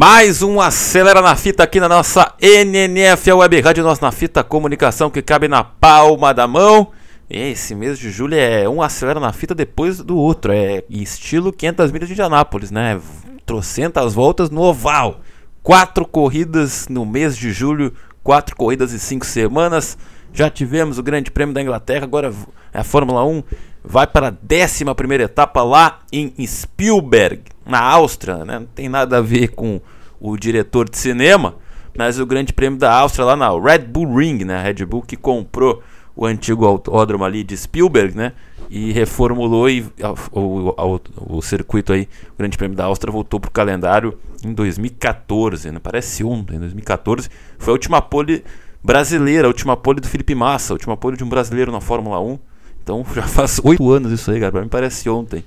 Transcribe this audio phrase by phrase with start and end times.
[0.00, 4.44] Mais um Acelera na Fita aqui na nossa NNF, a Web Rádio Nossa na Fita,
[4.44, 6.92] comunicação que cabe na palma da mão.
[7.28, 11.90] Esse mês de julho é um Acelera na Fita depois do outro, é estilo 500
[11.90, 13.00] milhas de Indianápolis, né?
[13.44, 15.20] Trocentas voltas no oval.
[15.64, 17.92] Quatro corridas no mês de julho,
[18.22, 19.98] quatro corridas em cinco semanas.
[20.32, 22.32] Já tivemos o Grande Prêmio da Inglaterra, agora
[22.72, 23.42] a Fórmula 1
[23.82, 24.84] vai para a 11
[25.22, 28.44] etapa lá em Spielberg, na Áustria.
[28.44, 28.60] Né?
[28.60, 29.80] Não tem nada a ver com
[30.20, 31.56] o diretor de cinema,
[31.96, 34.56] mas o Grande Prêmio da Áustria lá na Red Bull Ring, né?
[34.56, 35.82] a Red Bull que comprou
[36.18, 38.32] o antigo autódromo ali de Spielberg, né?
[38.68, 39.86] E reformulou e
[40.32, 41.00] o, o,
[41.36, 45.78] o, circuito aí, o Grande Prêmio da Áustria voltou para o calendário em 2014, né?
[45.80, 47.28] Parece ontem, 2014.
[47.56, 48.44] Foi a última pole
[48.82, 52.20] brasileira, a última pole do Felipe Massa, a última pole de um brasileiro na Fórmula
[52.20, 52.38] 1.
[52.82, 54.50] Então já faz oito anos isso aí, cara.
[54.50, 55.44] Pra mim parece ontem.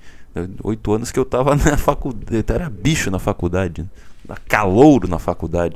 [0.64, 2.46] Oito anos que eu tava na faculdade.
[2.48, 3.82] Era bicho na faculdade.
[3.82, 3.88] Né?
[4.48, 5.76] Calouro na faculdade.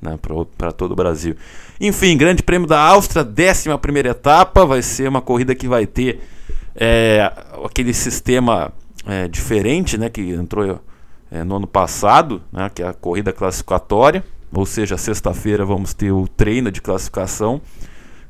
[0.00, 0.18] Né,
[0.58, 1.34] para todo o Brasil.
[1.80, 4.66] Enfim, Grande Prêmio da Áustria, 11 etapa.
[4.66, 6.20] Vai ser uma corrida que vai ter
[6.74, 7.32] é,
[7.64, 8.70] aquele sistema
[9.06, 10.80] é, diferente né, que entrou
[11.30, 14.22] é, no ano passado, né, que é a corrida classificatória.
[14.52, 17.60] Ou seja, sexta-feira vamos ter o treino de classificação.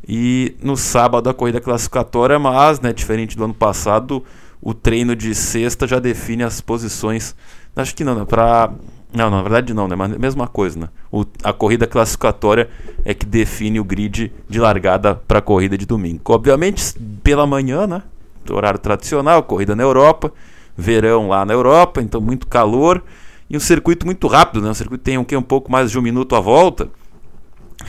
[0.06, 4.24] E no sábado a corrida classificatória, mas, né, diferente do ano passado,
[4.60, 7.34] o treino de sexta já define as posições.
[7.74, 8.72] Acho que não, né, para
[9.12, 9.96] não, na verdade não, né?
[9.96, 10.88] Mas é mesma coisa, né?
[11.10, 12.68] O, a corrida classificatória
[13.04, 16.20] é que define o grid de largada para a corrida de domingo.
[16.28, 18.02] Obviamente, pela manhã, né?
[18.50, 20.32] Horário tradicional, corrida na Europa,
[20.76, 23.02] verão lá na Europa, então muito calor
[23.48, 24.70] e um circuito muito rápido, né?
[24.70, 26.88] Um circuito tem um, que, um pouco mais de um minuto a volta.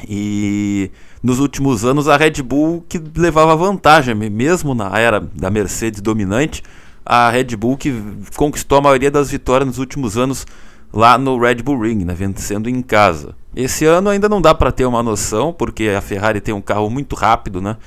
[0.07, 0.91] E
[1.21, 6.63] nos últimos anos a Red Bull que levava vantagem, mesmo na era da Mercedes dominante,
[7.05, 8.03] a Red Bull que
[8.35, 10.45] conquistou a maioria das vitórias nos últimos anos
[10.91, 13.35] lá no Red Bull Ring, né, vencendo em casa.
[13.55, 16.89] Esse ano ainda não dá para ter uma noção, porque a Ferrari tem um carro
[16.89, 17.77] muito rápido, né?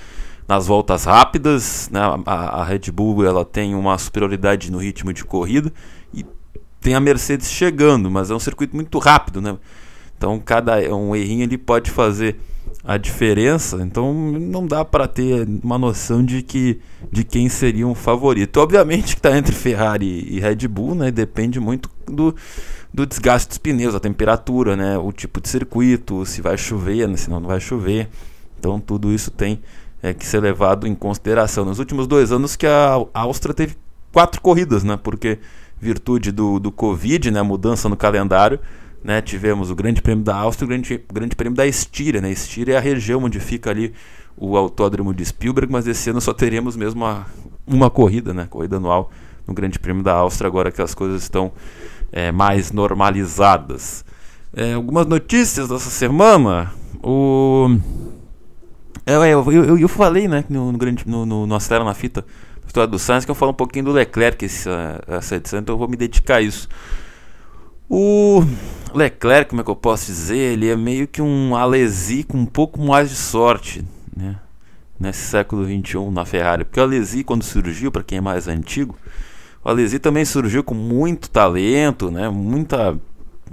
[0.48, 5.24] Nas voltas rápidas, né, a, a Red Bull ela tem uma superioridade no ritmo de
[5.24, 5.72] corrida
[6.12, 6.26] e
[6.80, 9.56] tem a Mercedes chegando, mas é um circuito muito rápido, né?
[10.16, 12.36] Então cada um errinho ele pode fazer
[12.84, 16.80] a diferença, então não dá para ter uma noção de que
[17.12, 18.58] de quem seria um favorito.
[18.58, 21.10] Obviamente que está entre Ferrari e Red Bull, né?
[21.10, 22.34] Depende muito do,
[22.92, 24.98] do desgaste dos pneus, a temperatura, né?
[24.98, 27.16] O tipo de circuito, se vai chover, né?
[27.16, 28.08] se não, vai chover.
[28.58, 29.60] Então tudo isso tem
[30.02, 31.64] é, que ser levado em consideração.
[31.64, 33.76] Nos últimos dois anos que a Áustria teve
[34.12, 34.98] quatro corridas, né?
[35.00, 35.38] Porque
[35.80, 37.42] virtude do, do Covid, né?
[37.42, 38.60] Mudança no calendário
[39.02, 42.20] né, tivemos o Grande Prêmio da Áustria e o Grande, Grande Prêmio da Estíria.
[42.20, 42.30] Né?
[42.30, 43.92] Estíria é a região onde fica ali
[44.36, 47.26] o autódromo de Spielberg, mas esse ano só teremos mesmo uma,
[47.66, 48.46] uma corrida, né?
[48.48, 49.10] corrida anual
[49.46, 51.52] no Grande Prêmio da Áustria, agora que as coisas estão
[52.12, 54.04] é, mais normalizadas.
[54.54, 56.72] É, algumas notícias dessa semana.
[57.02, 57.76] O...
[59.06, 61.94] É, é, eu, eu, eu, falei né, no, no, grande, no, no, no Acelera na
[61.94, 62.24] Fita,
[62.66, 65.78] história do Sainz, que eu falo um pouquinho do Leclerc essa, essa edição, então eu
[65.78, 66.68] vou me dedicar a isso.
[67.88, 68.44] O
[68.94, 72.46] Leclerc, como é que eu posso dizer, ele é meio que um Alesi com um
[72.46, 73.84] pouco mais de sorte,
[74.16, 74.36] né?
[74.98, 76.64] Nesse século XXI na Ferrari.
[76.64, 78.96] Porque o Alesi, quando surgiu, para quem é mais antigo,
[79.64, 82.28] o Alesi também surgiu com muito talento, né?
[82.28, 82.98] Muita,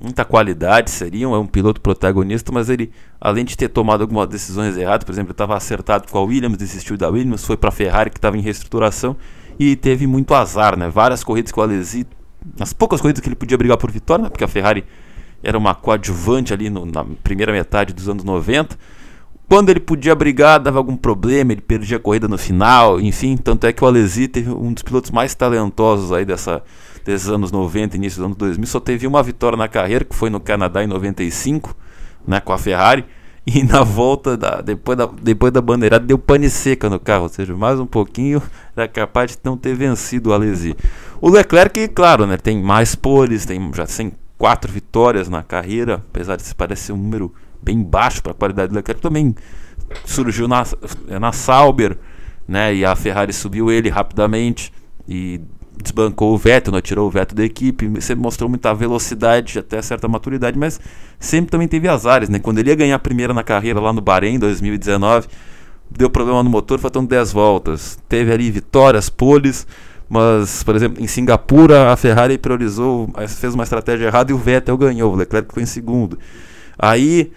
[0.02, 4.28] muita qualidade, seria um, é um piloto protagonista, mas ele, além de ter tomado algumas
[4.28, 7.72] decisões erradas, por exemplo, estava acertado com a Williams, desistiu da Williams, foi para a
[7.72, 9.16] Ferrari que estava em reestruturação
[9.60, 10.90] e teve muito azar, né?
[10.90, 12.08] Várias corridas que o Alesi
[12.58, 14.86] nas poucas corridas que ele podia brigar por vitória, né, porque a Ferrari
[15.44, 18.78] era uma coadjuvante ali no, na primeira metade dos anos 90.
[19.50, 23.38] Quando ele podia brigar, dava algum problema, ele perdia a corrida no final, enfim.
[23.38, 26.62] Tanto é que o Alesi teve um dos pilotos mais talentosos aí dessa,
[27.06, 28.68] desses anos 90, início dos anos 2000.
[28.68, 31.74] Só teve uma vitória na carreira, que foi no Canadá em 95,
[32.28, 33.06] né, com a Ferrari.
[33.50, 37.24] E na volta, da, depois, da, depois da bandeirada, deu pane seca no carro.
[37.24, 38.42] Ou seja, mais um pouquinho
[38.76, 40.76] era capaz de não ter vencido o Alesi.
[41.22, 46.36] O Leclerc, claro, né, tem mais poles, tem, já tem quatro vitórias na carreira, apesar
[46.36, 47.34] de parecer um número
[47.68, 49.36] bem baixo para a qualidade do Leclerc, também
[50.06, 50.64] surgiu na,
[51.20, 51.98] na Sauber,
[52.48, 54.72] né, e a Ferrari subiu ele rapidamente.
[55.08, 55.42] E
[55.82, 60.08] desbancou o Vettel, não tirou o Vettel da equipe, sempre mostrou muita velocidade, até certa
[60.08, 60.80] maturidade, mas
[61.20, 62.40] sempre também teve azares, né?
[62.40, 65.28] Quando ele ia ganhar a primeira na carreira lá no Bahrein em 2019,
[65.90, 68.00] deu problema no motor, faltando 10 voltas.
[68.10, 69.68] Teve ali vitórias, poles,
[70.10, 74.78] mas, por exemplo, em Singapura a Ferrari priorizou, fez uma estratégia errada e o Vettel
[74.78, 76.18] ganhou, o Leclerc ficou em segundo.
[76.78, 77.32] Aí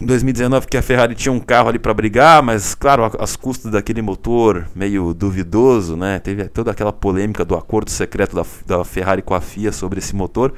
[0.00, 3.72] em 2019 que a Ferrari tinha um carro ali para brigar, mas claro, as custas
[3.72, 6.18] daquele motor meio duvidoso, né?
[6.18, 10.16] Teve toda aquela polêmica do acordo secreto da, da Ferrari com a FIA sobre esse
[10.16, 10.54] motor.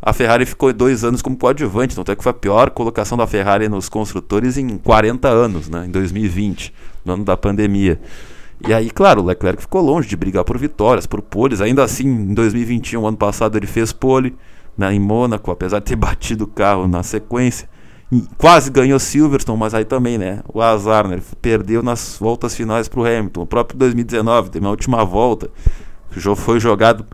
[0.00, 3.26] A Ferrari ficou dois anos como coadjuvante, então até que foi a pior colocação da
[3.26, 5.84] Ferrari nos construtores em 40 anos, né?
[5.86, 6.72] Em 2020,
[7.04, 8.00] no ano da pandemia.
[8.66, 11.60] E aí, claro, o Leclerc ficou longe de brigar por vitórias, por poles.
[11.60, 14.34] Ainda assim, em 2021, ano passado, ele fez pole
[14.78, 17.68] né, em Mônaco, apesar de ter batido o carro na sequência
[18.38, 20.40] quase ganhou Silverstone, mas aí também, né?
[20.52, 21.14] O azar, né?
[21.14, 23.42] Ele perdeu nas voltas finais para o Hamilton.
[23.42, 25.50] O próprio 2019, teve uma última volta,
[26.16, 27.04] o jogo foi jogado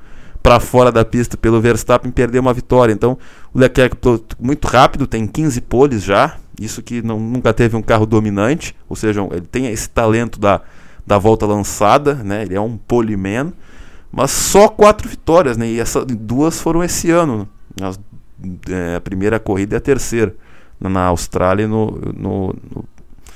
[0.43, 2.93] para fora da pista pelo Verstappen perdeu uma vitória.
[2.93, 3.17] Então,
[3.55, 3.97] o Leclerc
[4.41, 6.37] muito rápido, tem 15 poles já.
[6.61, 10.61] Isso que não, nunca teve um carro dominante, ou seja, ele tem esse talento da,
[11.07, 12.43] da volta lançada, né?
[12.43, 13.53] Ele é um poleman,
[14.11, 15.67] mas só quatro vitórias, né?
[15.67, 15.83] E
[16.15, 17.49] duas foram esse ano,
[17.81, 17.99] as,
[18.69, 20.35] é, a primeira corrida e a terceira
[20.89, 22.85] na Austrália, no, no, no,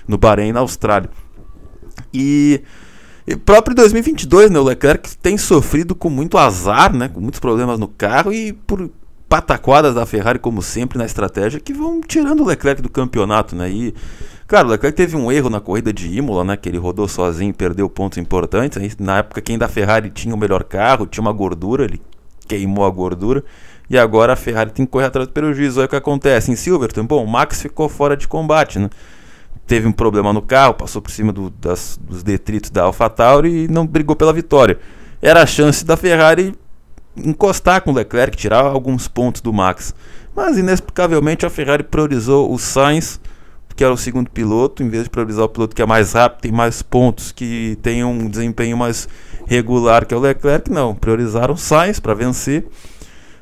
[0.09, 1.11] no Bahrein na Austrália.
[2.13, 2.63] E,
[3.27, 7.79] e próprio 2022, né, o Leclerc tem sofrido com muito azar, né, com muitos problemas
[7.79, 8.91] no carro e por
[9.29, 13.69] pataquadas da Ferrari, como sempre, na estratégia, que vão tirando o Leclerc do campeonato, né?
[13.69, 13.95] E,
[14.47, 16.57] claro, o Leclerc teve um erro na corrida de Imola, né?
[16.57, 18.97] Que ele rodou sozinho e perdeu pontos importantes.
[18.99, 22.01] Na época, quem da Ferrari tinha o melhor carro, tinha uma gordura, ele
[22.47, 23.45] queimou a gordura.
[23.89, 25.79] E agora a Ferrari tem que correr atrás do prejuízo.
[25.79, 27.07] Olha o que acontece em Silverstone.
[27.07, 28.91] Bom, o Max ficou fora de combate, né?
[29.67, 33.69] Teve um problema no carro, passou por cima do, das, dos detritos da AlphaTauri e
[33.69, 34.79] não brigou pela vitória.
[35.21, 36.55] Era a chance da Ferrari
[37.17, 39.95] encostar com o Leclerc, tirar alguns pontos do Max.
[40.35, 43.21] Mas inexplicavelmente a Ferrari priorizou o Sainz,
[43.75, 46.43] que era o segundo piloto, em vez de priorizar o piloto que é mais rápido,
[46.43, 49.09] tem mais pontos, que tem um desempenho mais
[49.47, 50.71] regular que é o Leclerc.
[50.71, 52.67] Não, priorizaram o Sainz para vencer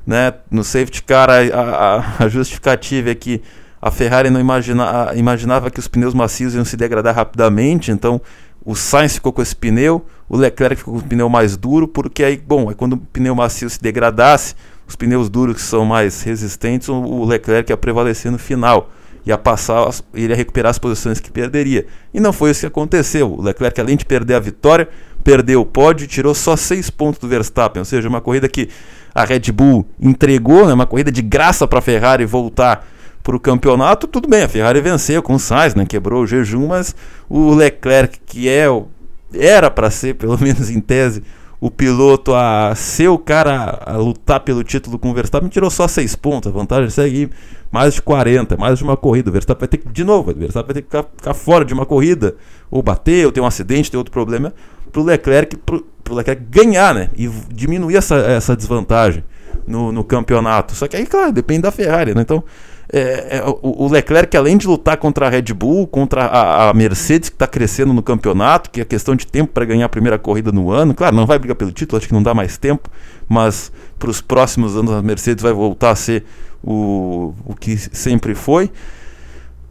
[0.06, 0.34] né?
[0.50, 3.42] No safety car, a, a, a justificativa é que
[3.80, 8.20] a Ferrari não imagina, imaginava que os pneus macios iam se degradar rapidamente, então
[8.64, 12.24] o Sainz ficou com esse pneu, o Leclerc ficou com o pneu mais duro, porque
[12.24, 14.54] aí, bom, é quando o pneu macio se degradasse,
[14.86, 18.90] os pneus duros que são mais resistentes, o Leclerc ia prevalecer no final,
[19.26, 21.86] ia passar, ele ia recuperar as posições que perderia.
[22.12, 23.32] E não foi isso que aconteceu.
[23.32, 24.88] O Leclerc, além de perder a vitória,
[25.22, 28.68] perdeu o pódio e tirou só seis pontos do Verstappen, ou seja, uma corrida que
[29.14, 32.87] a Red Bull entregou, né, uma corrida de graça para a Ferrari voltar
[33.22, 36.66] para o campeonato, tudo bem, a Ferrari venceu com o Sainz, né, quebrou o jejum,
[36.66, 36.94] mas
[37.28, 38.88] o Leclerc, que é o,
[39.32, 41.22] era para ser, pelo menos em tese,
[41.61, 45.88] o piloto a ser o cara a lutar pelo título com o Verstappen, tirou só
[45.88, 47.31] 6 pontos, a vantagem segue
[47.72, 50.34] mais de 40, mais de uma corrida, o Verstappen vai ter que, de novo, o
[50.34, 52.37] Verstappen vai ter que ficar, ficar fora de uma corrida,
[52.70, 54.52] ou bater, ou ter um acidente, ter outro problema,
[54.93, 57.08] para o Leclerc, pro, pro Leclerc ganhar, né?
[57.16, 59.24] E diminuir essa, essa desvantagem
[59.66, 60.74] no, no campeonato.
[60.74, 62.20] Só que aí, claro, depende da Ferrari, né?
[62.20, 62.44] Então,
[62.92, 67.30] é, é, o, Leclerc, além de lutar contra a Red Bull, contra a, a Mercedes,
[67.30, 70.52] que está crescendo no campeonato, que é questão de tempo para ganhar a primeira corrida
[70.52, 70.94] no ano.
[70.94, 72.88] Claro, não vai brigar pelo título, acho que não dá mais tempo,
[73.28, 76.25] mas para os próximos anos a Mercedes vai voltar a ser
[76.62, 78.70] o, o que sempre foi.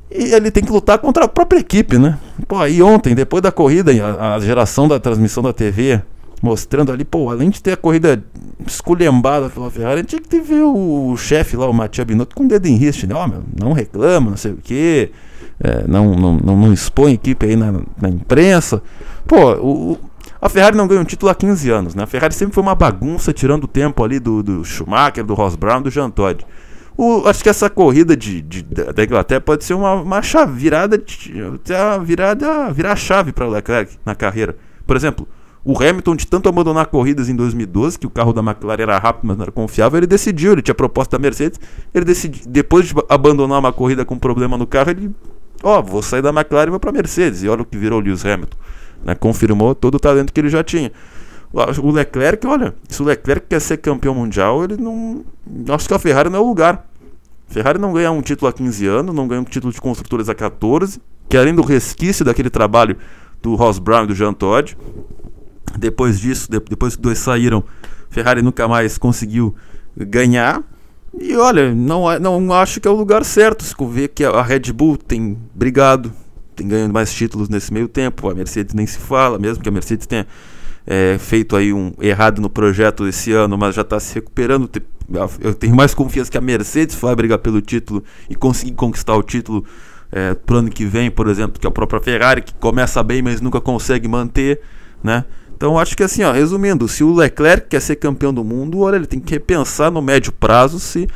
[0.09, 2.19] E ele tem que lutar contra a própria equipe, né?
[2.47, 6.01] Pô, aí ontem, depois da corrida, a, a geração da transmissão da TV
[6.43, 8.21] mostrando ali, pô, além de ter a corrida
[8.67, 12.67] esculhambada pela Ferrari, tinha que ver o, chefe lá, o Matia Binotto, com o dedo
[12.67, 13.15] em riste, né?
[13.15, 15.09] Ó, meu, não reclama, não sei o quê,
[15.57, 18.83] é, não, não, não, não, expõe a equipe aí na, na imprensa.
[19.25, 19.97] Pô, o,
[20.41, 22.03] a Ferrari não ganha um título há 15 anos, né?
[22.03, 25.55] A Ferrari sempre foi uma bagunça, tirando o tempo ali do, do Schumacher, do Ross
[25.55, 26.45] Brown, do Jean Todt.
[26.97, 30.97] O, acho que essa corrida de, de, da Inglaterra pode ser uma, uma chave, virada,
[30.97, 31.33] de,
[32.03, 34.57] virada, virar a chave para o Leclerc na carreira.
[34.85, 35.25] Por exemplo,
[35.65, 39.27] o Hamilton, de tanto abandonar corridas em 2012, que o carro da McLaren era rápido,
[39.27, 41.59] mas não era confiável, ele decidiu, ele tinha proposta da Mercedes,
[41.93, 45.11] ele decidiu, depois de abandonar uma corrida com problema no carro, ele,
[45.63, 47.43] ó, oh, vou sair da McLaren e vou para Mercedes.
[47.43, 48.57] E olha o que virou o Lewis Hamilton,
[49.05, 49.15] né?
[49.15, 50.91] Confirmou todo o talento que ele já tinha.
[51.53, 55.23] O Leclerc, olha, se o Leclerc quer ser campeão mundial, ele não.
[55.69, 56.87] Acho que a Ferrari não é o lugar.
[57.47, 60.33] Ferrari não ganha um título há 15 anos, não ganha um título de construtores há
[60.33, 62.97] 14, que além do resquício daquele trabalho
[63.39, 64.75] do Ross Brown e do Jean Todt.
[65.77, 67.63] Depois disso, depois que dois saíram,
[68.09, 69.55] Ferrari nunca mais conseguiu
[69.97, 70.61] ganhar.
[71.19, 73.63] E olha, não, não acho que é o lugar certo.
[73.63, 76.11] Se ver que a Red Bull tem brigado,
[76.55, 79.71] tem ganhando mais títulos nesse meio tempo, a Mercedes nem se fala, mesmo que a
[79.71, 80.27] Mercedes tenha
[80.85, 84.69] é, feito aí um errado no projeto esse ano, mas já está se recuperando.
[85.39, 89.23] Eu tenho mais confiança que a Mercedes vai brigar pelo título e conseguir conquistar o
[89.23, 89.65] título
[90.11, 93.41] é, pro ano que vem, por exemplo, que a própria Ferrari, que começa bem, mas
[93.41, 94.61] nunca consegue manter,
[95.03, 95.25] né?
[95.63, 98.97] Então acho que assim, ó, resumindo, se o Leclerc quer ser campeão do mundo, olha,
[98.97, 101.07] ele tem que repensar no médio prazo se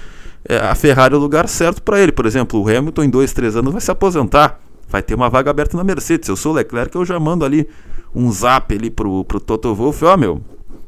[0.48, 2.14] é, a Ferrari é o lugar certo para ele.
[2.14, 5.52] Por exemplo, o Hamilton em dois, três anos vai se aposentar, vai ter uma vaga
[5.52, 6.28] aberta na Mercedes.
[6.28, 7.68] Se eu sou o Leclerc, eu já mando ali
[8.16, 10.42] um zap ali pro, pro Toto Wolff, ó meu,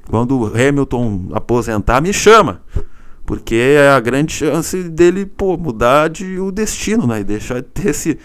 [0.10, 2.62] quando o Hamilton aposentar, me chama.
[3.25, 7.20] Porque é a grande chance dele pô, mudar de, o destino, né?
[7.20, 8.18] E deixar de ter esse,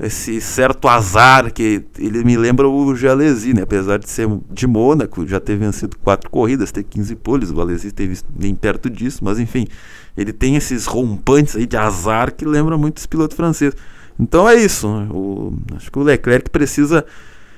[0.00, 3.62] esse certo azar que ele me lembra o Jalesi, né?
[3.62, 7.92] Apesar de ser de Mônaco, já ter vencido quatro corridas, ter 15 poles, o Alesi
[7.92, 9.68] teve nem perto disso, mas enfim,
[10.16, 13.74] ele tem esses rompantes aí de azar que lembram muito esse piloto francês.
[14.18, 15.08] Então é isso, né?
[15.10, 17.04] o, acho que o Leclerc precisa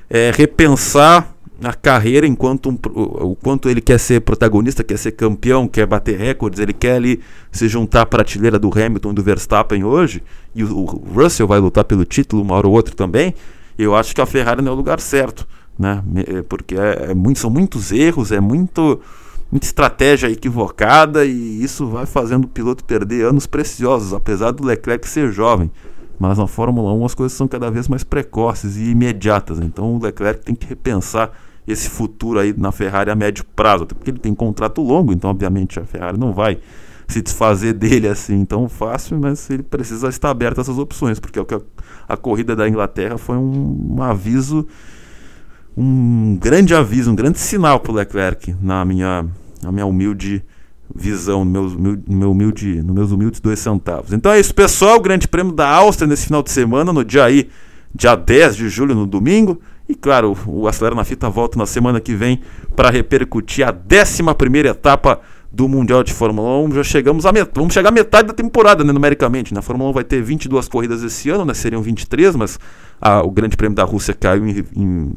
[0.09, 5.67] é, repensar a carreira enquanto um, o, quanto ele quer ser protagonista, quer ser campeão,
[5.67, 7.21] quer bater recordes, ele quer ali
[7.51, 10.23] se juntar à prateleira do Hamilton e do Verstappen hoje,
[10.55, 10.85] e o, o
[11.15, 13.35] Russell vai lutar pelo título uma hora ou outra também.
[13.79, 15.47] Eu acho que a Ferrari não é o lugar certo,
[15.79, 16.03] né?
[16.27, 19.01] É, porque é, é muito, são muitos erros, é muito
[19.51, 25.09] muita estratégia equivocada e isso vai fazendo o piloto perder anos preciosos, apesar do Leclerc
[25.09, 25.71] ser jovem.
[26.19, 29.59] Mas na Fórmula 1 as coisas são cada vez mais precoces e imediatas.
[29.61, 31.33] Então o Leclerc tem que repensar
[31.67, 35.29] esse futuro aí na Ferrari a médio prazo, até porque ele tem contrato longo, então
[35.31, 36.59] obviamente a Ferrari não vai
[37.09, 41.39] se desfazer dele assim tão fácil, mas ele precisa estar aberto a essas opções, porque
[41.39, 41.43] é
[42.09, 44.67] a, corrida da Inglaterra foi um, um, aviso,
[45.77, 49.27] um grande aviso, um grande sinal para o Leclerc, na minha,
[49.63, 50.45] na minha humilde
[50.97, 51.77] visão, no meus,
[52.09, 54.13] meu humilde, nos meus humildes dois centavos.
[54.13, 54.99] Então é isso, pessoal.
[55.01, 57.49] Grande Prêmio da Áustria nesse final de semana, no dia aí,
[57.95, 59.61] dia 10 de julho, no domingo.
[59.89, 62.41] E claro, o Acelera na Fita volta na semana que vem
[62.75, 65.21] para repercutir a 11 etapa
[65.53, 66.75] do Mundial de Fórmula 1.
[66.75, 67.51] Já chegamos a met...
[67.55, 69.55] vamos chegar à metade da temporada, né, numericamente.
[69.55, 69.63] Na né?
[69.63, 72.59] Fórmula 1 vai ter 22 corridas esse ano, né, seriam 23, mas
[73.01, 75.13] a, o Grande Prêmio da Rússia caiu em, em,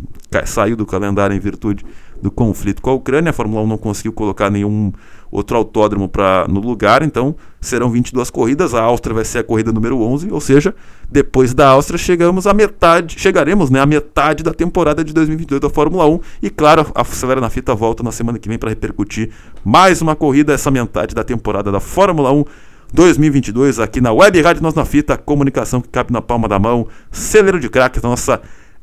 [0.45, 1.83] saiu do calendário em virtude
[2.21, 3.29] do conflito com a Ucrânia.
[3.29, 4.91] A Fórmula 1 não conseguiu colocar nenhum
[5.31, 8.73] outro autódromo pra, no lugar, então serão 22 corridas.
[8.73, 10.73] A Áustria vai ser a corrida número 11, ou seja,
[11.09, 15.69] depois da Áustria chegamos à metade, chegaremos né, à metade da temporada de 2022 da
[15.69, 16.19] Fórmula 1.
[16.43, 19.29] E claro, a Acelera na Fita volta na semana que vem para repercutir
[19.63, 22.43] mais uma corrida, essa metade da temporada da Fórmula 1.
[22.91, 26.88] 2022 aqui na Web Rádio Nós na Fita, comunicação que cabe na palma da mão,
[27.11, 28.41] celeiro de craques nossa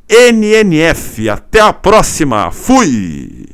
[0.09, 1.29] NNF.
[1.29, 2.51] Até a próxima.
[2.53, 3.47] Fui!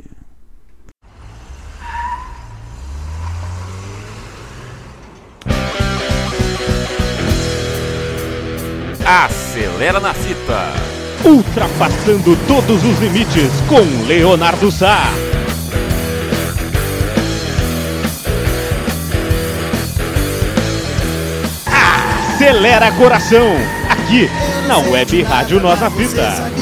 [9.04, 10.72] Acelera na fita.
[11.24, 15.08] Ultrapassando todos os limites com Leonardo Sá.
[22.34, 23.56] Acelera coração,
[23.88, 24.28] aqui
[24.66, 26.61] na Web Rádio Nossa Fita.